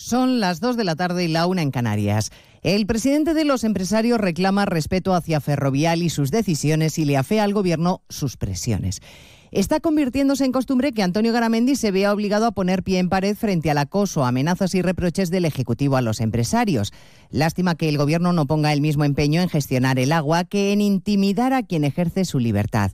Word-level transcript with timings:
Son 0.00 0.38
las 0.38 0.60
2 0.60 0.76
de 0.76 0.84
la 0.84 0.94
tarde 0.94 1.24
y 1.24 1.28
la 1.28 1.46
una 1.48 1.60
en 1.60 1.72
Canarias. 1.72 2.30
El 2.62 2.86
presidente 2.86 3.34
de 3.34 3.44
los 3.44 3.64
empresarios 3.64 4.20
reclama 4.20 4.64
respeto 4.64 5.12
hacia 5.12 5.40
Ferrovial 5.40 6.04
y 6.04 6.08
sus 6.08 6.30
decisiones 6.30 7.00
y 7.00 7.04
le 7.04 7.16
afea 7.16 7.42
al 7.42 7.52
gobierno 7.52 8.02
sus 8.08 8.36
presiones. 8.36 9.02
Está 9.50 9.80
convirtiéndose 9.80 10.44
en 10.44 10.52
costumbre 10.52 10.92
que 10.92 11.02
Antonio 11.02 11.32
Garamendi 11.32 11.74
se 11.74 11.90
vea 11.90 12.12
obligado 12.12 12.46
a 12.46 12.52
poner 12.52 12.84
pie 12.84 13.00
en 13.00 13.08
pared 13.08 13.36
frente 13.36 13.72
al 13.72 13.78
acoso, 13.78 14.24
amenazas 14.24 14.76
y 14.76 14.82
reproches 14.82 15.30
del 15.30 15.44
Ejecutivo 15.44 15.96
a 15.96 16.02
los 16.02 16.20
empresarios. 16.20 16.92
Lástima 17.30 17.74
que 17.74 17.88
el 17.88 17.98
Gobierno 17.98 18.32
no 18.32 18.46
ponga 18.46 18.72
el 18.72 18.80
mismo 18.80 19.04
empeño 19.04 19.40
en 19.40 19.48
gestionar 19.48 19.98
el 19.98 20.12
agua 20.12 20.44
que 20.44 20.72
en 20.72 20.80
intimidar 20.80 21.52
a 21.52 21.64
quien 21.64 21.82
ejerce 21.82 22.24
su 22.24 22.38
libertad. 22.38 22.92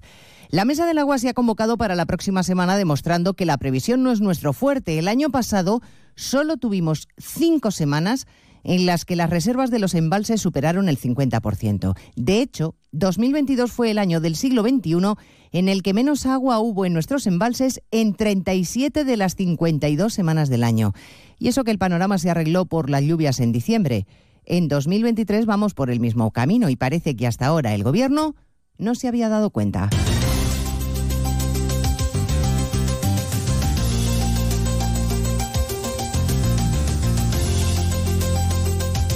La 0.54 0.64
Mesa 0.64 0.86
del 0.86 0.98
Agua 0.98 1.18
se 1.18 1.28
ha 1.28 1.34
convocado 1.34 1.76
para 1.76 1.96
la 1.96 2.06
próxima 2.06 2.44
semana 2.44 2.76
demostrando 2.76 3.34
que 3.34 3.44
la 3.44 3.58
previsión 3.58 4.04
no 4.04 4.12
es 4.12 4.20
nuestro 4.20 4.52
fuerte. 4.52 5.00
El 5.00 5.08
año 5.08 5.30
pasado 5.30 5.80
solo 6.14 6.58
tuvimos 6.58 7.08
cinco 7.18 7.72
semanas 7.72 8.28
en 8.62 8.86
las 8.86 9.04
que 9.04 9.16
las 9.16 9.30
reservas 9.30 9.72
de 9.72 9.80
los 9.80 9.94
embalses 9.94 10.40
superaron 10.40 10.88
el 10.88 10.96
50%. 10.96 11.96
De 12.14 12.40
hecho, 12.40 12.76
2022 12.92 13.72
fue 13.72 13.90
el 13.90 13.98
año 13.98 14.20
del 14.20 14.36
siglo 14.36 14.62
XXI 14.62 15.16
en 15.50 15.68
el 15.68 15.82
que 15.82 15.92
menos 15.92 16.24
agua 16.24 16.60
hubo 16.60 16.86
en 16.86 16.92
nuestros 16.92 17.26
embalses 17.26 17.82
en 17.90 18.14
37 18.14 19.02
de 19.04 19.16
las 19.16 19.34
52 19.34 20.14
semanas 20.14 20.48
del 20.50 20.62
año. 20.62 20.92
Y 21.36 21.48
eso 21.48 21.64
que 21.64 21.72
el 21.72 21.78
panorama 21.78 22.18
se 22.18 22.30
arregló 22.30 22.66
por 22.66 22.90
las 22.90 23.02
lluvias 23.02 23.40
en 23.40 23.50
diciembre. 23.50 24.06
En 24.44 24.68
2023 24.68 25.46
vamos 25.46 25.74
por 25.74 25.90
el 25.90 25.98
mismo 25.98 26.30
camino 26.30 26.68
y 26.68 26.76
parece 26.76 27.16
que 27.16 27.26
hasta 27.26 27.46
ahora 27.46 27.74
el 27.74 27.82
Gobierno 27.82 28.36
no 28.78 28.94
se 28.94 29.08
había 29.08 29.28
dado 29.28 29.50
cuenta. 29.50 29.90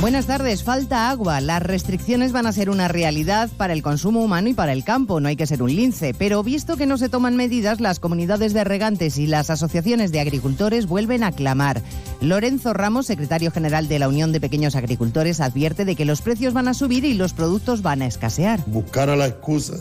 Buenas 0.00 0.26
tardes. 0.26 0.62
Falta 0.62 1.08
agua. 1.08 1.40
Las 1.40 1.62
restricciones 1.62 2.30
van 2.30 2.46
a 2.46 2.52
ser 2.52 2.68
una 2.68 2.86
realidad 2.86 3.48
para 3.56 3.72
el 3.72 3.82
consumo 3.82 4.22
humano 4.22 4.50
y 4.50 4.54
para 4.54 4.74
el 4.74 4.84
campo. 4.84 5.20
No 5.20 5.28
hay 5.28 5.36
que 5.36 5.46
ser 5.46 5.62
un 5.62 5.74
lince. 5.74 6.12
Pero 6.12 6.42
visto 6.42 6.76
que 6.76 6.84
no 6.84 6.98
se 6.98 7.08
toman 7.08 7.34
medidas, 7.34 7.80
las 7.80 7.98
comunidades 7.98 8.52
de 8.52 8.62
regantes 8.62 9.16
y 9.16 9.26
las 9.26 9.48
asociaciones 9.48 10.12
de 10.12 10.20
agricultores 10.20 10.86
vuelven 10.86 11.24
a 11.24 11.32
clamar. 11.32 11.80
Lorenzo 12.20 12.74
Ramos, 12.74 13.06
secretario 13.06 13.50
general 13.50 13.88
de 13.88 13.98
la 13.98 14.08
Unión 14.08 14.32
de 14.32 14.40
Pequeños 14.40 14.76
Agricultores, 14.76 15.40
advierte 15.40 15.86
de 15.86 15.96
que 15.96 16.04
los 16.04 16.20
precios 16.20 16.52
van 16.52 16.68
a 16.68 16.74
subir 16.74 17.06
y 17.06 17.14
los 17.14 17.32
productos 17.32 17.80
van 17.80 18.02
a 18.02 18.06
escasear. 18.06 18.62
Buscar 18.66 19.08
a 19.08 19.16
la 19.16 19.26
excusa 19.26 19.76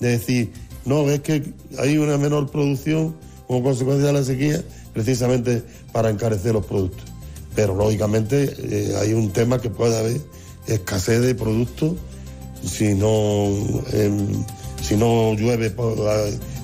de 0.00 0.08
decir, 0.08 0.52
no, 0.84 1.08
es 1.08 1.20
que 1.20 1.54
hay 1.78 1.96
una 1.96 2.18
menor 2.18 2.50
producción 2.50 3.14
como 3.46 3.62
consecuencia 3.62 4.08
de 4.08 4.12
la 4.14 4.24
sequía, 4.24 4.64
precisamente 4.92 5.62
para 5.92 6.10
encarecer 6.10 6.54
los 6.54 6.66
productos 6.66 7.09
pero 7.54 7.74
lógicamente 7.74 8.54
eh, 8.58 8.96
hay 9.00 9.12
un 9.12 9.30
tema 9.30 9.60
que 9.60 9.70
puede 9.70 9.98
haber 9.98 10.20
escasez 10.66 11.20
de 11.22 11.34
productos 11.34 11.94
si 12.64 12.94
no, 12.94 13.48
em, 13.92 14.44
si 14.82 14.96
no 14.96 15.34
llueve 15.34 15.74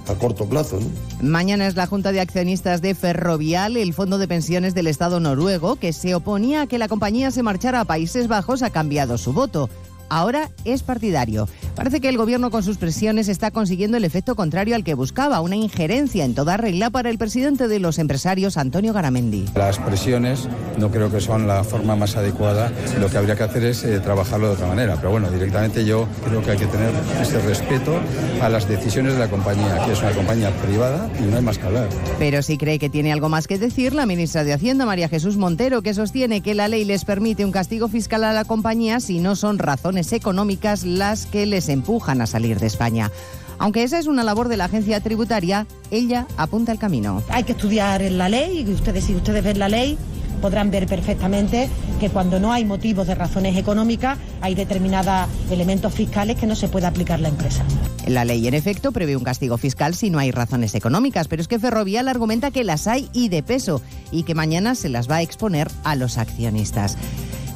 a, 0.09 0.15
corto 0.15 0.49
plazo. 0.49 0.79
Mañana 1.21 1.67
es 1.67 1.75
la 1.75 1.87
Junta 1.87 2.13
de 2.13 2.21
Accionistas 2.21 2.81
de 2.81 2.95
Ferrovial, 2.95 3.77
el 3.77 3.93
fondo 3.93 4.19
de 4.19 4.29
pensiones 4.29 4.75
del 4.75 4.87
Estado 4.87 5.19
noruego, 5.19 5.77
que 5.77 5.93
se 5.93 6.15
oponía 6.15 6.63
a 6.63 6.67
que 6.69 6.79
la 6.79 6.87
compañía 6.87 7.31
se 7.33 7.43
marchara 7.43 7.81
a 7.81 7.85
Países 7.85 8.29
Bajos, 8.29 8.63
ha 8.63 8.71
cambiado 8.71 9.19
su 9.19 9.33
voto 9.33 9.69
ahora 10.09 10.51
es 10.65 10.83
partidario. 10.83 11.49
Parece 11.77 12.01
que 12.01 12.09
el 12.09 12.17
gobierno 12.17 12.51
con 12.51 12.63
sus 12.63 12.79
presiones 12.79 13.29
está 13.29 13.51
consiguiendo 13.51 13.99
el 13.99 14.05
efecto 14.07 14.35
contrario 14.35 14.75
al 14.75 14.83
que 14.83 14.95
buscaba, 14.95 15.43
una 15.43 15.57
injerencia 15.57 16.25
en 16.25 16.35
toda 16.35 16.57
regla 16.57 16.89
para 16.89 17.11
el 17.11 17.19
presidente 17.19 17.69
de 17.69 17.79
los 17.79 17.99
empresarios, 17.99 18.57
Antonio 18.57 18.95
Garamendi. 18.95 19.45
Las 19.55 19.79
presiones 19.79 20.49
no 20.79 20.91
creo 20.91 21.13
que 21.13 21.21
son 21.21 21.47
la 21.47 21.65
forma 21.65 21.95
más 21.95 22.17
adecuada. 22.17 22.73
Lo 22.99 23.11
que 23.11 23.19
habría 23.19 23.37
que 23.37 23.43
hacer 23.43 23.63
es 23.65 23.85
eh, 23.85 24.01
trabajarlo 24.01 24.49
de 24.49 24.55
otra 24.55 24.69
manera. 24.69 24.97
Pero 24.97 25.11
bueno, 25.11 25.31
directamente 25.31 25.85
yo 25.85 26.09
creo 26.25 26.43
que 26.43 26.53
hay 26.53 26.57
que 26.57 26.67
tener 26.67 26.93
ese 27.21 27.41
respeto 27.43 28.01
a 28.41 28.49
las 28.49 28.67
decisiones 28.67 29.13
de 29.13 29.19
la 29.19 29.29
compañía, 29.29 29.85
que 29.85 29.93
es 29.93 30.01
una 30.01 30.13
compañía 30.13 30.51
privada 30.63 31.11
y 31.21 31.25
no 31.25 31.37
hay 31.37 31.43
más 31.43 31.59
que 31.59 31.67
hablar. 31.67 31.91
Pero 32.19 32.41
si 32.41 32.57
cree 32.57 32.79
que 32.79 32.89
tiene 32.89 33.13
algo 33.13 33.29
más 33.29 33.47
que 33.47 33.59
decir, 33.59 33.93
la 33.93 34.07
ministra 34.07 34.45
de 34.45 34.55
Hacienda, 34.55 34.87
María 34.87 35.11
Jesús 35.11 35.37
Montero, 35.37 35.83
que 35.83 35.93
sostiene 35.93 36.41
que 36.41 36.55
la 36.55 36.69
ley 36.69 36.87
les 36.87 37.05
permite 37.05 37.45
un 37.45 37.53
castigo 37.53 37.89
fiscal 37.89 38.25
a 38.25 38.33
la 38.33 38.47
compañía 38.47 38.99
si 39.01 39.21
no 39.21 39.37
son 39.37 39.59
razones 39.59 40.15
económicas 40.15 40.85
las 40.85 41.27
que 41.27 41.45
les 41.45 41.66
empujan 41.73 42.21
a 42.21 42.27
salir 42.27 42.59
de 42.61 42.67
España. 42.67 43.11
Aunque 43.59 43.83
esa 43.83 43.99
es 43.99 44.07
una 44.07 44.23
labor 44.23 44.49
de 44.49 44.57
la 44.57 44.67
agencia 44.67 45.01
tributaria, 45.01 45.67
ella 45.91 46.27
apunta 46.37 46.73
el 46.73 46.79
camino. 46.79 47.23
Hay 47.29 47.45
que 47.45 47.53
estudiar 47.53 48.03
la 48.03 48.29
ley 48.29 48.65
y 48.67 48.73
ustedes, 48.73 49.05
si 49.05 49.15
ustedes 49.15 49.43
ven 49.43 49.59
la 49.59 49.69
ley, 49.69 49.97
podrán 50.41 50.71
ver 50.71 50.87
perfectamente 50.87 51.69
que 51.99 52.11
cuando 52.11 52.39
no 52.39 52.53
hay 52.53 52.65
motivos 52.65 53.07
de 53.07 53.15
razones 53.15 53.57
económicas, 53.57 54.19
hay 54.41 54.55
determinados 54.55 55.29
elementos 55.51 55.95
fiscales 55.95 56.37
que 56.37 56.47
no 56.47 56.55
se 56.55 56.69
puede 56.69 56.87
aplicar 56.87 57.21
la 57.21 57.29
empresa. 57.29 57.65
La 58.07 58.25
ley, 58.25 58.47
en 58.47 58.55
efecto, 58.55 58.93
prevé 58.93 59.17
un 59.17 59.25
castigo 59.25 59.59
fiscal 59.59 59.95
si 59.95 60.11
no 60.11 60.19
hay 60.19 60.31
razones 60.31 60.75
económicas, 60.75 61.27
pero 61.27 61.43
es 61.43 61.49
que 61.49 61.59
Ferrovial 61.59 62.07
argumenta 62.09 62.51
que 62.51 62.63
las 62.63 62.87
hay 62.87 63.09
y 63.13 63.29
de 63.29 63.43
peso 63.43 63.83
y 64.13 64.23
que 64.23 64.35
mañana 64.35 64.75
se 64.75 64.89
las 64.89 65.11
va 65.11 65.17
a 65.17 65.23
exponer 65.23 65.69
a 65.83 65.97
los 65.97 66.19
accionistas. 66.19 66.97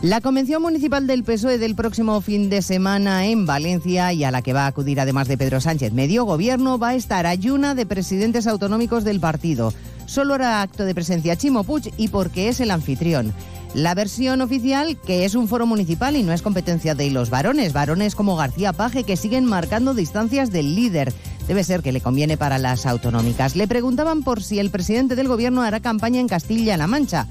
La 0.02 0.22
Convención 0.22 0.62
Municipal 0.62 1.06
del 1.06 1.24
PSOE 1.24 1.58
del 1.58 1.74
próximo 1.74 2.22
fin 2.22 2.48
de 2.48 2.62
semana 2.62 3.26
en 3.26 3.44
Valencia 3.44 4.14
y 4.14 4.24
a 4.24 4.30
la 4.30 4.40
que 4.40 4.54
va 4.54 4.64
a 4.64 4.68
acudir 4.68 4.98
además 4.98 5.28
de 5.28 5.36
Pedro 5.36 5.60
Sánchez 5.60 5.92
medio 5.92 6.24
gobierno 6.24 6.78
va 6.78 6.88
a 6.88 6.94
estar 6.94 7.26
ayuna 7.26 7.74
de 7.74 7.84
presidentes 7.84 8.46
autonómicos 8.46 9.04
del 9.04 9.20
partido. 9.20 9.74
Solo 10.06 10.32
hará 10.34 10.62
acto 10.62 10.86
de 10.86 10.94
presencia 10.94 11.36
Chimo 11.36 11.64
Puig 11.64 11.92
y 11.98 12.08
porque 12.08 12.48
es 12.48 12.60
el 12.60 12.70
anfitrión. 12.70 13.34
La 13.74 13.94
versión 13.94 14.40
oficial, 14.40 14.96
que 14.96 15.26
es 15.26 15.34
un 15.34 15.48
foro 15.48 15.66
municipal 15.66 16.16
y 16.16 16.22
no 16.22 16.32
es 16.32 16.40
competencia 16.40 16.94
de 16.94 17.10
los 17.10 17.28
varones, 17.28 17.74
varones 17.74 18.14
como 18.14 18.36
García 18.36 18.72
Paje 18.72 19.04
que 19.04 19.18
siguen 19.18 19.44
marcando 19.44 19.92
distancias 19.92 20.50
del 20.50 20.74
líder. 20.76 21.12
Debe 21.46 21.62
ser 21.62 21.82
que 21.82 21.92
le 21.92 22.00
conviene 22.00 22.38
para 22.38 22.58
las 22.58 22.86
autonómicas. 22.86 23.54
Le 23.54 23.68
preguntaban 23.68 24.22
por 24.22 24.42
si 24.42 24.60
el 24.60 24.70
presidente 24.70 25.14
del 25.14 25.28
gobierno 25.28 25.60
hará 25.60 25.80
campaña 25.80 26.20
en 26.20 26.28
Castilla-La 26.28 26.86
Mancha. 26.86 27.26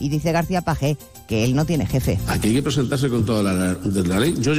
Y 0.00 0.08
dice 0.08 0.32
García 0.32 0.62
Paje 0.62 0.96
que 1.28 1.44
él 1.44 1.54
no 1.54 1.64
tiene 1.64 1.86
jefe. 1.86 2.18
Aquí 2.26 2.48
hay 2.48 2.54
que 2.54 2.62
presentarse 2.62 3.08
con 3.08 3.24
toda 3.24 3.42
la, 3.42 4.18
ley. 4.18 4.34
Yo 4.40 4.52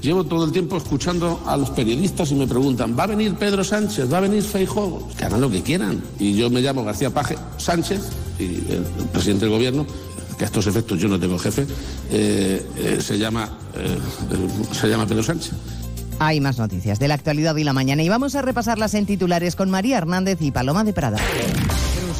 llevo, 0.00 0.24
todo 0.24 0.44
el 0.44 0.52
tiempo 0.52 0.76
escuchando 0.76 1.40
a 1.46 1.56
los 1.56 1.70
periodistas 1.70 2.32
y 2.32 2.34
me 2.34 2.48
preguntan, 2.48 2.98
¿va 2.98 3.04
a 3.04 3.06
venir 3.06 3.34
Pedro 3.34 3.62
Sánchez? 3.62 4.12
¿Va 4.12 4.18
a 4.18 4.22
venir 4.22 4.42
Feijóo? 4.42 5.08
Que 5.16 5.24
hagan 5.24 5.40
lo 5.40 5.48
que 5.48 5.62
quieran. 5.62 6.02
Y 6.18 6.34
yo 6.34 6.50
me 6.50 6.60
llamo 6.60 6.82
García 6.82 7.10
Paje 7.10 7.36
Sánchez, 7.58 8.00
y 8.40 8.44
el, 8.72 8.84
presidente 9.12 9.44
del 9.44 9.54
gobierno, 9.54 9.86
que 10.36 10.44
a 10.44 10.46
estos 10.46 10.66
efectos 10.66 10.98
yo 10.98 11.08
no 11.08 11.20
tengo 11.20 11.38
jefe, 11.38 11.66
eh, 12.10 12.66
eh, 12.76 12.98
se, 13.00 13.18
llama, 13.18 13.48
eh, 13.76 13.98
se 14.72 14.88
llama 14.88 15.06
Pedro 15.06 15.22
Sánchez. 15.22 15.52
Hay 16.18 16.40
más 16.40 16.58
noticias 16.58 16.98
de 16.98 17.08
la 17.08 17.14
actualidad 17.14 17.54
y 17.56 17.64
la 17.64 17.72
mañana 17.72 18.02
y 18.02 18.08
vamos 18.08 18.34
a 18.34 18.42
repasarlas 18.42 18.94
en 18.94 19.06
titulares 19.06 19.54
con 19.54 19.70
María 19.70 19.98
Hernández 19.98 20.40
y 20.40 20.50
Paloma 20.50 20.82
de 20.82 20.92
Prada. 20.92 21.18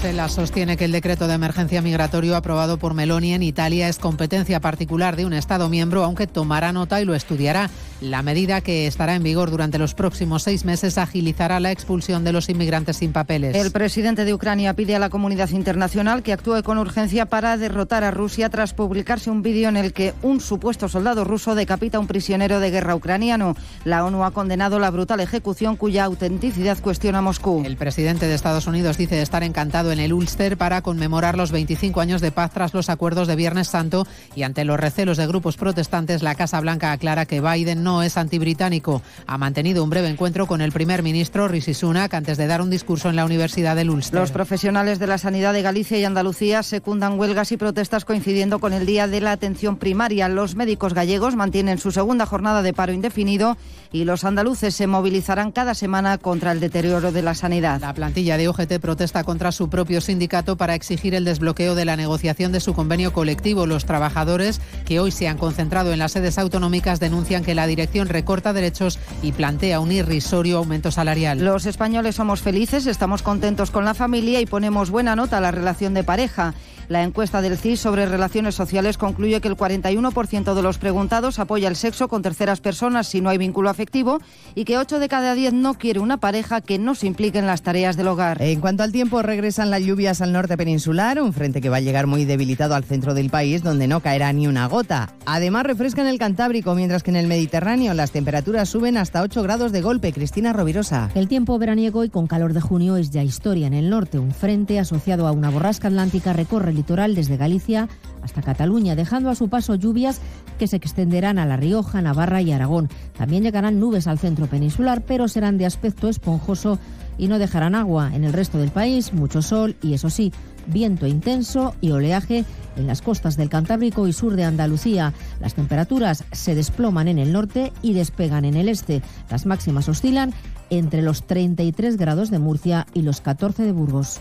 Bruselas 0.06 0.34
sostiene 0.34 0.76
que 0.76 0.84
el 0.84 0.92
decreto 0.92 1.26
de 1.26 1.34
emergencia 1.34 1.82
migratorio 1.82 2.36
aprobado 2.36 2.78
por 2.78 2.94
Meloni 2.94 3.34
en 3.34 3.42
Italia 3.42 3.88
es 3.88 3.98
competencia 3.98 4.60
particular 4.60 5.16
de 5.16 5.26
un 5.26 5.32
Estado 5.32 5.68
miembro, 5.68 6.04
aunque 6.04 6.28
tomará 6.28 6.72
nota 6.72 7.00
y 7.00 7.04
lo 7.04 7.16
estudiará. 7.16 7.70
La 8.00 8.22
medida 8.22 8.60
que 8.60 8.86
estará 8.86 9.16
en 9.16 9.24
vigor 9.24 9.50
durante 9.50 9.78
los 9.78 9.94
próximos 9.94 10.44
seis 10.44 10.64
meses 10.64 10.98
agilizará 10.98 11.58
la 11.58 11.72
expulsión 11.72 12.22
de 12.22 12.32
los 12.32 12.48
inmigrantes 12.48 12.98
sin 12.98 13.12
papeles. 13.12 13.56
El 13.56 13.72
presidente 13.72 14.24
de 14.24 14.34
Ucrania 14.34 14.74
pide 14.74 14.94
a 14.94 14.98
la 15.00 15.08
comunidad 15.08 15.48
internacional 15.48 16.22
que 16.22 16.34
actúe 16.34 16.62
con 16.62 16.78
urgencia 16.78 17.26
para 17.26 17.56
derrotar 17.56 18.04
a 18.04 18.12
Rusia 18.12 18.48
tras 18.48 18.74
publicarse 18.74 19.30
un 19.30 19.42
vídeo 19.42 19.68
en 19.70 19.76
el 19.76 19.92
que 19.92 20.14
un 20.22 20.40
supuesto 20.40 20.88
soldado 20.88 21.24
ruso 21.24 21.56
decapita 21.56 21.96
a 21.96 22.00
un 22.00 22.06
prisionero 22.06 22.60
de 22.60 22.70
guerra 22.70 22.94
ucraniano. 22.94 23.56
La 23.84 24.04
ONU 24.04 24.22
ha 24.24 24.30
condenado 24.30 24.78
la 24.78 24.90
brutal 24.90 25.18
ejecución 25.20 25.74
cuya 25.76 26.04
autenticidad 26.04 26.78
cuestiona 26.78 27.22
Moscú. 27.22 27.62
El 27.64 27.76
presidente 27.76 28.28
de 28.28 28.34
Estados 28.34 28.66
Unidos 28.68 28.98
dice 28.98 29.20
estar 29.20 29.42
encantado 29.42 29.90
en 29.96 30.00
el 30.00 30.12
Ulster 30.12 30.58
para 30.58 30.82
conmemorar 30.82 31.38
los 31.38 31.52
25 31.52 32.02
años 32.02 32.20
de 32.20 32.30
paz 32.30 32.50
tras 32.52 32.74
los 32.74 32.90
acuerdos 32.90 33.26
de 33.28 33.34
Viernes 33.34 33.68
Santo 33.68 34.06
y 34.34 34.42
ante 34.42 34.64
los 34.64 34.78
recelos 34.78 35.16
de 35.16 35.26
grupos 35.26 35.56
protestantes, 35.56 36.22
la 36.22 36.34
Casa 36.34 36.60
Blanca 36.60 36.92
aclara 36.92 37.24
que 37.24 37.40
Biden 37.40 37.82
no 37.82 38.02
es 38.02 38.18
antibritánico. 38.18 39.00
Ha 39.26 39.38
mantenido 39.38 39.82
un 39.82 39.88
breve 39.88 40.08
encuentro 40.08 40.46
con 40.46 40.60
el 40.60 40.70
primer 40.70 41.02
ministro 41.02 41.48
Rishi 41.48 41.72
Sunak 41.72 42.12
antes 42.12 42.36
de 42.36 42.46
dar 42.46 42.60
un 42.60 42.68
discurso 42.68 43.08
en 43.08 43.16
la 43.16 43.24
Universidad 43.24 43.74
del 43.74 43.88
Ulster. 43.88 44.20
Los 44.20 44.32
profesionales 44.32 44.98
de 44.98 45.06
la 45.06 45.16
sanidad 45.16 45.54
de 45.54 45.62
Galicia 45.62 45.98
y 45.98 46.04
Andalucía 46.04 46.62
secundan 46.62 47.18
huelgas 47.18 47.52
y 47.52 47.56
protestas 47.56 48.04
coincidiendo 48.04 48.58
con 48.58 48.74
el 48.74 48.84
Día 48.84 49.08
de 49.08 49.22
la 49.22 49.32
Atención 49.32 49.78
Primaria. 49.78 50.28
Los 50.28 50.56
médicos 50.56 50.92
gallegos 50.92 51.36
mantienen 51.36 51.78
su 51.78 51.90
segunda 51.90 52.26
jornada 52.26 52.60
de 52.60 52.74
paro 52.74 52.92
indefinido 52.92 53.56
y 53.92 54.04
los 54.04 54.24
andaluces 54.24 54.74
se 54.74 54.86
movilizarán 54.86 55.52
cada 55.52 55.74
semana 55.74 56.18
contra 56.18 56.52
el 56.52 56.60
deterioro 56.60 57.12
de 57.12 57.22
la 57.22 57.34
sanidad. 57.34 57.80
La 57.80 57.94
plantilla 57.94 58.36
de 58.36 58.48
OGT 58.48 58.78
protesta 58.78 59.24
contra 59.24 59.52
su 59.52 59.70
propio 59.76 60.00
sindicato 60.00 60.56
para 60.56 60.74
exigir 60.74 61.14
el 61.14 61.26
desbloqueo 61.26 61.74
de 61.74 61.84
la 61.84 61.96
negociación 61.96 62.50
de 62.50 62.60
su 62.60 62.72
convenio 62.72 63.12
colectivo. 63.12 63.66
Los 63.66 63.84
trabajadores 63.84 64.58
que 64.86 65.00
hoy 65.00 65.10
se 65.10 65.28
han 65.28 65.36
concentrado 65.36 65.92
en 65.92 65.98
las 65.98 66.12
sedes 66.12 66.38
autonómicas 66.38 66.98
denuncian 66.98 67.44
que 67.44 67.54
la 67.54 67.66
dirección 67.66 68.08
recorta 68.08 68.54
derechos 68.54 68.98
y 69.20 69.32
plantea 69.32 69.80
un 69.80 69.92
irrisorio 69.92 70.56
aumento 70.56 70.90
salarial. 70.90 71.44
Los 71.44 71.66
españoles 71.66 72.14
somos 72.14 72.40
felices, 72.40 72.86
estamos 72.86 73.20
contentos 73.20 73.70
con 73.70 73.84
la 73.84 73.92
familia 73.92 74.40
y 74.40 74.46
ponemos 74.46 74.88
buena 74.88 75.14
nota 75.14 75.36
a 75.36 75.42
la 75.42 75.50
relación 75.50 75.92
de 75.92 76.04
pareja. 76.04 76.54
La 76.88 77.02
encuesta 77.02 77.42
del 77.42 77.58
CIS 77.58 77.80
sobre 77.80 78.06
relaciones 78.06 78.54
sociales 78.54 78.96
concluye 78.96 79.40
que 79.40 79.48
el 79.48 79.56
41% 79.56 80.54
de 80.54 80.62
los 80.62 80.78
preguntados 80.78 81.38
apoya 81.40 81.68
el 81.68 81.74
sexo 81.74 82.06
con 82.06 82.22
terceras 82.22 82.60
personas 82.60 83.08
si 83.08 83.20
no 83.20 83.28
hay 83.28 83.38
vínculo 83.38 83.70
afectivo 83.70 84.20
y 84.54 84.64
que 84.64 84.78
8 84.78 85.00
de 85.00 85.08
cada 85.08 85.34
10 85.34 85.52
no 85.52 85.74
quiere 85.74 85.98
una 85.98 86.18
pareja 86.18 86.60
que 86.60 86.78
no 86.78 86.94
se 86.94 87.08
implique 87.08 87.38
en 87.38 87.46
las 87.46 87.62
tareas 87.62 87.96
del 87.96 88.06
hogar. 88.06 88.40
En 88.40 88.60
cuanto 88.60 88.84
al 88.84 88.92
tiempo, 88.92 89.20
regresan 89.22 89.70
las 89.70 89.82
lluvias 89.82 90.20
al 90.20 90.32
norte 90.32 90.56
peninsular, 90.56 91.20
un 91.20 91.32
frente 91.32 91.60
que 91.60 91.68
va 91.68 91.78
a 91.78 91.80
llegar 91.80 92.06
muy 92.06 92.24
debilitado 92.24 92.76
al 92.76 92.84
centro 92.84 93.14
del 93.14 93.30
país, 93.30 93.64
donde 93.64 93.88
no 93.88 94.00
caerá 94.00 94.32
ni 94.32 94.46
una 94.46 94.66
gota. 94.66 95.12
Además, 95.24 95.66
refresca 95.66 96.02
en 96.02 96.08
el 96.08 96.18
Cantábrico, 96.18 96.74
mientras 96.74 97.02
que 97.02 97.10
en 97.10 97.16
el 97.16 97.26
Mediterráneo 97.26 97.94
las 97.94 98.12
temperaturas 98.12 98.68
suben 98.68 98.96
hasta 98.96 99.22
8 99.22 99.42
grados 99.42 99.72
de 99.72 99.82
golpe. 99.82 100.12
Cristina 100.12 100.52
Rovirosa. 100.52 101.10
El 101.14 101.26
tiempo 101.26 101.58
veraniego 101.58 102.04
y 102.04 102.10
con 102.10 102.28
calor 102.28 102.52
de 102.52 102.60
junio 102.60 102.96
es 102.96 103.10
ya 103.10 103.24
historia. 103.24 103.66
En 103.66 103.74
el 103.74 103.90
norte, 103.90 104.18
un 104.20 104.32
frente 104.32 104.78
asociado 104.78 105.26
a 105.26 105.32
una 105.32 105.50
borrasca 105.50 105.88
atlántica 105.88 106.32
recorre 106.32 106.75
litoral 106.76 107.14
desde 107.14 107.36
Galicia 107.36 107.88
hasta 108.22 108.42
Cataluña, 108.42 108.94
dejando 108.94 109.30
a 109.30 109.34
su 109.34 109.48
paso 109.48 109.74
lluvias 109.74 110.20
que 110.58 110.66
se 110.66 110.76
extenderán 110.76 111.38
a 111.38 111.46
La 111.46 111.56
Rioja, 111.56 112.02
Navarra 112.02 112.42
y 112.42 112.52
Aragón. 112.52 112.88
También 113.16 113.42
llegarán 113.42 113.80
nubes 113.80 114.06
al 114.06 114.18
centro 114.18 114.46
peninsular, 114.46 115.02
pero 115.02 115.28
serán 115.28 115.58
de 115.58 115.66
aspecto 115.66 116.08
esponjoso 116.08 116.78
y 117.18 117.28
no 117.28 117.38
dejarán 117.38 117.74
agua. 117.74 118.10
En 118.14 118.24
el 118.24 118.32
resto 118.32 118.58
del 118.58 118.70
país, 118.70 119.12
mucho 119.12 119.42
sol 119.42 119.76
y, 119.82 119.94
eso 119.94 120.10
sí, 120.10 120.32
viento 120.66 121.06
intenso 121.06 121.74
y 121.80 121.90
oleaje 121.92 122.44
en 122.76 122.86
las 122.86 123.02
costas 123.02 123.36
del 123.36 123.48
Cantábrico 123.48 124.06
y 124.06 124.12
sur 124.12 124.36
de 124.36 124.44
Andalucía. 124.44 125.12
Las 125.40 125.54
temperaturas 125.54 126.24
se 126.32 126.54
desploman 126.54 127.08
en 127.08 127.18
el 127.18 127.32
norte 127.32 127.72
y 127.82 127.92
despegan 127.94 128.44
en 128.44 128.56
el 128.56 128.68
este. 128.68 129.02
Las 129.30 129.46
máximas 129.46 129.88
oscilan 129.88 130.34
entre 130.70 131.02
los 131.02 131.26
33 131.26 131.96
grados 131.96 132.30
de 132.30 132.38
Murcia 132.38 132.86
y 132.92 133.02
los 133.02 133.20
14 133.20 133.62
de 133.64 133.72
Burgos. 133.72 134.20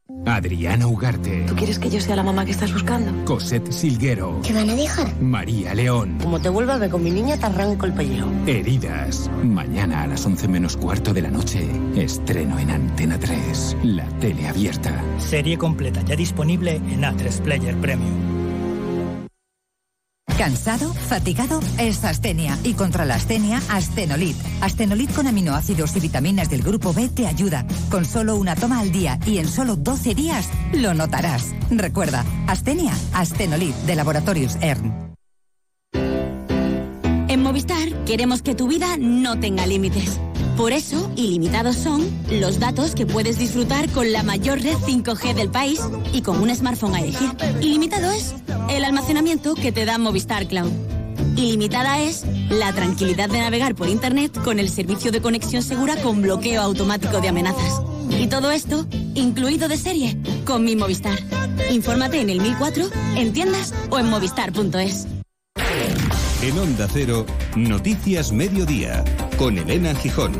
Adriana 0.25 0.87
Ugarte. 0.87 1.45
¿Tú 1.47 1.55
quieres 1.55 1.79
que 1.79 1.89
yo 1.89 1.99
sea 1.99 2.15
la 2.15 2.23
mamá 2.23 2.45
que 2.45 2.51
estás 2.51 2.71
buscando? 2.71 3.11
Cosette 3.25 3.71
Silguero. 3.71 4.39
¿Qué 4.43 4.53
van 4.53 4.69
a 4.69 4.75
dejar? 4.75 5.19
María 5.21 5.73
León. 5.73 6.17
Como 6.21 6.39
te 6.39 6.49
vuelva 6.49 6.75
a 6.75 6.77
ver 6.77 6.89
con 6.89 7.03
mi 7.03 7.11
niña, 7.11 7.37
te 7.37 7.45
arranco 7.45 7.85
el 7.85 7.93
pellejo. 7.93 8.29
Heridas. 8.45 9.29
Mañana 9.43 10.03
a 10.03 10.07
las 10.07 10.25
11 10.25 10.47
menos 10.47 10.77
cuarto 10.77 11.13
de 11.13 11.21
la 11.23 11.31
noche. 11.31 11.67
Estreno 11.95 12.59
en 12.59 12.69
Antena 12.71 13.19
3. 13.19 13.77
La 13.83 14.05
tele 14.19 14.47
abierta. 14.47 15.03
Serie 15.17 15.57
completa 15.57 16.01
ya 16.01 16.15
disponible 16.15 16.75
en 16.75 17.01
A3 17.01 17.41
Player 17.41 17.75
Premium. 17.77 18.40
¿Cansado? 20.41 20.91
¿Fatigado? 20.95 21.59
Es 21.77 22.03
astenia. 22.03 22.57
Y 22.63 22.73
contra 22.73 23.05
la 23.05 23.13
astenia, 23.13 23.61
Astenolit. 23.69 24.35
Astenolit 24.61 25.13
con 25.13 25.27
aminoácidos 25.27 25.95
y 25.95 25.99
vitaminas 25.99 26.49
del 26.49 26.63
grupo 26.63 26.93
B 26.93 27.09
te 27.09 27.27
ayuda. 27.27 27.63
Con 27.91 28.05
solo 28.05 28.35
una 28.35 28.55
toma 28.55 28.79
al 28.79 28.91
día 28.91 29.19
y 29.27 29.37
en 29.37 29.47
solo 29.47 29.75
12 29.75 30.15
días 30.15 30.49
lo 30.73 30.95
notarás. 30.95 31.53
Recuerda, 31.69 32.25
astenia, 32.47 32.91
Astenolit 33.13 33.75
de 33.85 33.95
Laboratorios 33.95 34.57
ERN. 34.61 35.13
En 37.27 37.43
Movistar 37.43 38.03
queremos 38.05 38.41
que 38.41 38.55
tu 38.55 38.67
vida 38.67 38.97
no 38.97 39.39
tenga 39.39 39.67
límites. 39.67 40.19
Por 40.57 40.73
eso, 40.73 41.11
ilimitados 41.15 41.75
son 41.75 42.03
los 42.31 42.59
datos 42.59 42.93
que 42.95 43.05
puedes 43.05 43.37
disfrutar 43.37 43.89
con 43.89 44.11
la 44.11 44.23
mayor 44.23 44.59
red 44.61 44.75
5G 44.75 45.33
del 45.35 45.49
país 45.49 45.81
y 46.13 46.23
con 46.23 46.41
un 46.41 46.53
smartphone 46.53 46.95
a 46.95 46.99
elegir. 46.99 47.29
Ilimitado 47.61 48.11
es 48.11 48.33
el 48.71 48.85
almacenamiento 48.85 49.55
que 49.55 49.71
te 49.71 49.85
da 49.85 49.97
Movistar 49.97 50.47
Cloud. 50.47 50.71
Ilimitada 51.35 51.99
es 51.99 52.25
la 52.49 52.73
tranquilidad 52.73 53.29
de 53.29 53.39
navegar 53.39 53.75
por 53.75 53.87
Internet 53.87 54.37
con 54.43 54.59
el 54.59 54.69
servicio 54.69 55.11
de 55.11 55.21
conexión 55.21 55.61
segura 55.61 55.95
con 56.01 56.21
bloqueo 56.21 56.61
automático 56.61 57.19
de 57.21 57.29
amenazas. 57.29 57.81
Y 58.09 58.27
todo 58.27 58.51
esto 58.51 58.85
incluido 59.15 59.67
de 59.67 59.77
serie 59.77 60.17
con 60.45 60.63
mi 60.63 60.75
Movistar. 60.75 61.17
Infórmate 61.69 62.21
en 62.21 62.29
el 62.29 62.41
1004, 62.41 62.89
en 63.15 63.33
tiendas 63.33 63.73
o 63.89 63.99
en 63.99 64.09
movistar.es. 64.09 65.07
En 66.41 66.57
Onda 66.57 66.87
Cero, 66.91 67.25
Noticias 67.55 68.31
Mediodía, 68.31 69.03
con 69.37 69.57
Elena 69.57 69.93
Gijón. 69.95 70.33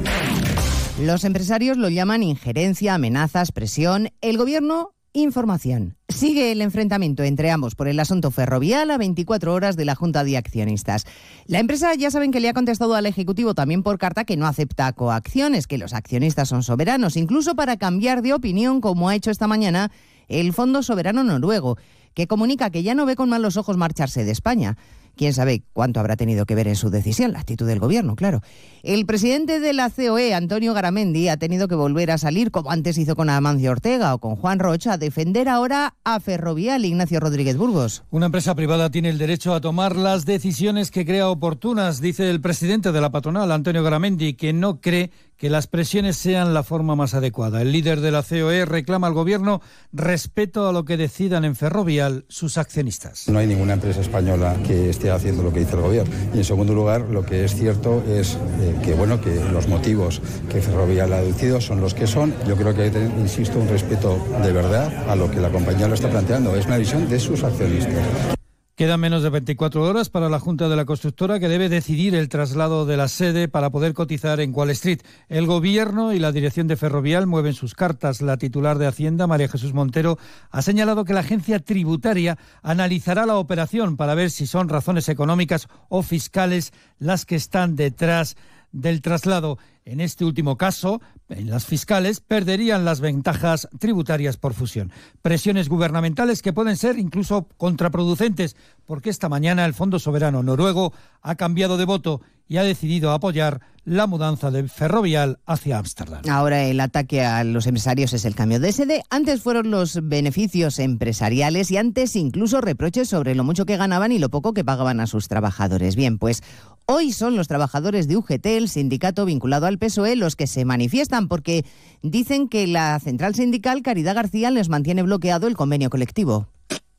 Los 0.99 1.23
empresarios 1.23 1.77
lo 1.77 1.89
llaman 1.89 2.23
injerencia, 2.23 2.95
amenazas, 2.95 3.51
presión. 3.51 4.09
El 4.21 4.37
gobierno, 4.37 4.93
información. 5.13 5.97
Sigue 6.21 6.51
el 6.51 6.61
enfrentamiento 6.61 7.23
entre 7.23 7.49
ambos 7.49 7.73
por 7.73 7.87
el 7.87 7.99
asunto 7.99 8.29
ferrovial 8.29 8.91
a 8.91 8.99
24 8.99 9.55
horas 9.55 9.75
de 9.75 9.85
la 9.85 9.95
Junta 9.95 10.23
de 10.23 10.37
Accionistas. 10.37 11.07
La 11.47 11.57
empresa 11.57 11.95
ya 11.95 12.11
saben 12.11 12.31
que 12.31 12.39
le 12.39 12.47
ha 12.47 12.53
contestado 12.53 12.93
al 12.93 13.07
Ejecutivo 13.07 13.55
también 13.55 13.81
por 13.81 13.97
carta 13.97 14.23
que 14.23 14.37
no 14.37 14.45
acepta 14.45 14.93
coacciones, 14.93 15.65
que 15.65 15.79
los 15.79 15.93
accionistas 15.93 16.47
son 16.47 16.61
soberanos, 16.61 17.17
incluso 17.17 17.55
para 17.55 17.75
cambiar 17.77 18.21
de 18.21 18.35
opinión, 18.35 18.81
como 18.81 19.09
ha 19.09 19.15
hecho 19.15 19.31
esta 19.31 19.47
mañana 19.47 19.91
el 20.27 20.53
Fondo 20.53 20.83
Soberano 20.83 21.23
Noruego, 21.23 21.79
que 22.13 22.27
comunica 22.27 22.69
que 22.69 22.83
ya 22.83 22.93
no 22.93 23.07
ve 23.07 23.15
con 23.15 23.27
malos 23.27 23.57
ojos 23.57 23.77
marcharse 23.77 24.23
de 24.23 24.31
España. 24.31 24.77
Quién 25.15 25.33
sabe 25.33 25.63
cuánto 25.73 25.99
habrá 25.99 26.15
tenido 26.15 26.45
que 26.45 26.55
ver 26.55 26.67
en 26.67 26.75
su 26.75 26.89
decisión, 26.89 27.33
la 27.33 27.39
actitud 27.39 27.67
del 27.67 27.79
gobierno, 27.79 28.15
claro. 28.15 28.41
El 28.83 29.05
presidente 29.05 29.59
de 29.59 29.73
la 29.73 29.89
COE, 29.89 30.33
Antonio 30.33 30.73
Garamendi, 30.73 31.27
ha 31.27 31.37
tenido 31.37 31.67
que 31.67 31.75
volver 31.75 32.11
a 32.11 32.17
salir, 32.17 32.51
como 32.51 32.71
antes 32.71 32.97
hizo 32.97 33.15
con 33.15 33.29
Amancio 33.29 33.71
Ortega 33.71 34.13
o 34.13 34.19
con 34.19 34.35
Juan 34.35 34.59
Rocha, 34.59 34.93
a 34.93 34.97
defender 34.97 35.49
ahora 35.49 35.95
a 36.03 36.19
Ferrovial, 36.19 36.85
Ignacio 36.85 37.19
Rodríguez 37.19 37.57
Burgos. 37.57 38.03
Una 38.09 38.27
empresa 38.27 38.55
privada 38.55 38.89
tiene 38.89 39.09
el 39.09 39.17
derecho 39.17 39.53
a 39.53 39.61
tomar 39.61 39.95
las 39.95 40.25
decisiones 40.25 40.91
que 40.91 41.05
crea 41.05 41.29
oportunas, 41.29 42.01
dice 42.01 42.29
el 42.29 42.41
presidente 42.41 42.91
de 42.91 43.01
la 43.01 43.11
patronal, 43.11 43.51
Antonio 43.51 43.83
Garamendi, 43.83 44.33
que 44.33 44.53
no 44.53 44.81
cree 44.81 45.11
que 45.41 45.49
las 45.49 45.65
presiones 45.65 46.17
sean 46.17 46.53
la 46.53 46.61
forma 46.61 46.95
más 46.95 47.15
adecuada. 47.15 47.63
El 47.63 47.71
líder 47.71 47.99
de 48.01 48.11
la 48.11 48.21
COE 48.21 48.63
reclama 48.65 49.07
al 49.07 49.15
gobierno 49.15 49.59
respeto 49.91 50.69
a 50.69 50.71
lo 50.71 50.85
que 50.85 50.97
decidan 50.97 51.45
en 51.45 51.55
Ferrovial 51.55 52.25
sus 52.27 52.59
accionistas. 52.59 53.27
No 53.27 53.39
hay 53.39 53.47
ninguna 53.47 53.73
empresa 53.73 54.01
española 54.01 54.55
que 54.67 54.91
esté 54.91 55.09
haciendo 55.09 55.41
lo 55.41 55.51
que 55.51 55.61
dice 55.61 55.77
el 55.77 55.81
gobierno. 55.81 56.13
Y 56.35 56.37
en 56.37 56.43
segundo 56.43 56.75
lugar, 56.75 57.09
lo 57.09 57.25
que 57.25 57.43
es 57.43 57.55
cierto 57.55 58.03
es 58.07 58.35
eh, 58.35 58.75
que 58.83 58.93
bueno 58.93 59.19
que 59.19 59.33
los 59.51 59.67
motivos 59.67 60.21
que 60.47 60.61
Ferrovial 60.61 61.11
ha 61.11 61.23
decidido 61.23 61.59
son 61.59 61.81
los 61.81 61.95
que 61.95 62.05
son. 62.05 62.35
Yo 62.47 62.55
creo 62.55 62.75
que 62.75 62.83
hay 62.83 62.91
insisto, 63.19 63.57
un 63.57 63.67
respeto 63.67 64.23
de 64.43 64.51
verdad 64.51 65.09
a 65.09 65.15
lo 65.15 65.31
que 65.31 65.39
la 65.39 65.49
compañía 65.49 65.87
lo 65.87 65.95
está 65.95 66.11
planteando. 66.11 66.55
Es 66.55 66.67
una 66.67 66.77
visión 66.77 67.09
de 67.09 67.19
sus 67.19 67.43
accionistas. 67.43 68.37
Quedan 68.81 68.99
menos 68.99 69.21
de 69.21 69.29
24 69.29 69.83
horas 69.83 70.09
para 70.09 70.27
la 70.27 70.39
Junta 70.39 70.67
de 70.67 70.75
la 70.75 70.85
Constructora 70.85 71.39
que 71.39 71.47
debe 71.47 71.69
decidir 71.69 72.15
el 72.15 72.29
traslado 72.29 72.87
de 72.87 72.97
la 72.97 73.09
sede 73.09 73.47
para 73.47 73.69
poder 73.69 73.93
cotizar 73.93 74.39
en 74.39 74.55
Wall 74.55 74.71
Street. 74.71 75.01
El 75.29 75.45
Gobierno 75.45 76.13
y 76.13 76.17
la 76.17 76.31
dirección 76.31 76.65
de 76.65 76.77
Ferrovial 76.77 77.27
mueven 77.27 77.53
sus 77.53 77.75
cartas. 77.75 78.23
La 78.23 78.37
titular 78.37 78.79
de 78.79 78.87
Hacienda, 78.87 79.27
María 79.27 79.49
Jesús 79.49 79.75
Montero, 79.75 80.17
ha 80.49 80.63
señalado 80.63 81.05
que 81.05 81.13
la 81.13 81.19
agencia 81.19 81.59
tributaria 81.59 82.39
analizará 82.63 83.27
la 83.27 83.35
operación 83.35 83.97
para 83.97 84.15
ver 84.15 84.31
si 84.31 84.47
son 84.47 84.67
razones 84.67 85.09
económicas 85.09 85.67
o 85.87 86.01
fiscales 86.01 86.73
las 86.97 87.27
que 87.27 87.35
están 87.35 87.75
detrás 87.75 88.35
del 88.71 89.01
traslado. 89.01 89.57
En 89.85 89.99
este 89.99 90.25
último 90.25 90.57
caso, 90.57 91.01
en 91.29 91.49
las 91.49 91.65
fiscales 91.65 92.19
perderían 92.19 92.85
las 92.85 92.99
ventajas 93.01 93.67
tributarias 93.79 94.37
por 94.37 94.53
fusión. 94.53 94.91
Presiones 95.21 95.69
gubernamentales 95.69 96.41
que 96.41 96.53
pueden 96.53 96.77
ser 96.77 96.99
incluso 96.99 97.47
contraproducentes, 97.57 98.55
porque 98.85 99.09
esta 99.09 99.29
mañana 99.29 99.65
el 99.65 99.73
Fondo 99.73 99.99
Soberano 99.99 100.43
Noruego 100.43 100.93
ha 101.21 101.35
cambiado 101.35 101.77
de 101.77 101.85
voto 101.85 102.21
y 102.47 102.57
ha 102.57 102.63
decidido 102.63 103.11
apoyar 103.11 103.61
la 103.85 104.07
mudanza 104.07 104.51
de 104.51 104.67
Ferrovial 104.67 105.39
hacia 105.45 105.79
Ámsterdam. 105.79 106.21
Ahora 106.29 106.63
el 106.63 106.79
ataque 106.81 107.23
a 107.23 107.43
los 107.43 107.65
empresarios 107.65 108.13
es 108.13 108.25
el 108.25 108.35
cambio 108.35 108.59
de 108.59 108.73
sede. 108.73 109.03
Antes 109.09 109.41
fueron 109.41 109.71
los 109.71 109.99
beneficios 110.03 110.77
empresariales 110.77 111.71
y 111.71 111.77
antes 111.77 112.15
incluso 112.15 112.61
reproches 112.61 113.07
sobre 113.07 113.35
lo 113.35 113.43
mucho 113.43 113.65
que 113.65 113.77
ganaban 113.77 114.11
y 114.11 114.19
lo 114.19 114.29
poco 114.29 114.53
que 114.53 114.65
pagaban 114.65 114.99
a 114.99 115.07
sus 115.07 115.29
trabajadores. 115.29 115.95
Bien, 115.95 116.19
pues 116.19 116.43
hoy 116.91 117.13
son 117.13 117.35
los 117.35 117.47
trabajadores 117.47 118.07
de 118.07 118.17
UGT, 118.17 118.45
el 118.45 118.69
sindicato 118.69 119.25
vinculado 119.25 119.65
al 119.65 119.77
PSOE, 119.77 120.15
los 120.15 120.35
que 120.35 120.47
se 120.47 120.65
manifiestan 120.65 121.27
porque 121.27 121.65
dicen 122.01 122.49
que 122.49 122.67
la 122.67 122.99
central 122.99 123.33
sindical 123.33 123.81
Caridad 123.81 124.15
García 124.15 124.51
les 124.51 124.69
mantiene 124.69 125.03
bloqueado 125.03 125.47
el 125.47 125.55
convenio 125.55 125.89
colectivo. 125.89 126.47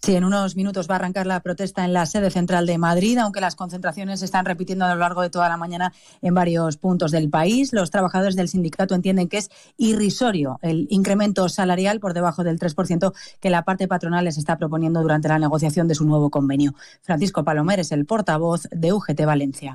Sí, 0.05 0.17
en 0.17 0.25
unos 0.25 0.57
minutos 0.57 0.91
va 0.91 0.95
a 0.95 0.99
arrancar 0.99 1.29
la 1.29 1.39
protesta 1.39 1.85
en 1.85 1.93
la 1.93 2.07
sede 2.07 2.33
central 2.33 2.67
de 2.67 2.77
Madrid, 2.77 3.19
aunque 3.19 3.41
las 3.41 3.55
concentraciones 3.55 4.19
se 4.19 4.25
están 4.25 4.45
repitiendo 4.45 4.85
a 4.85 4.93
lo 4.93 4.99
largo 4.99 5.23
de 5.23 5.31
toda 5.31 5.49
la 5.49 5.57
mañana 5.57 5.93
en 6.23 6.35
varios 6.35 6.77
puntos 6.77 7.13
del 7.13 7.31
país. 7.31 7.73
Los 7.73 7.93
trabajadores 7.93 8.35
del 8.35 8.49
sindicato 8.49 8.97
entienden 8.97 9.29
que 9.29 9.39
es 9.39 9.51
irrisorio 9.77 10.59
el 10.61 10.89
incremento 10.91 11.49
salarial 11.49 12.01
por 12.01 12.15
debajo 12.15 12.43
del 12.43 12.59
3% 12.59 13.13
que 13.39 13.49
la 13.49 13.63
parte 13.63 13.87
patronal 13.87 14.25
les 14.25 14.39
está 14.39 14.59
proponiendo 14.59 15.03
durante 15.03 15.29
la 15.29 15.39
negociación 15.39 15.87
de 15.87 15.95
su 15.95 16.05
nuevo 16.05 16.31
convenio. 16.31 16.75
Francisco 17.03 17.45
Palomer 17.45 17.79
es 17.79 17.93
el 17.93 18.05
portavoz 18.05 18.67
de 18.73 18.93
UGT 18.93 19.25
Valencia. 19.25 19.71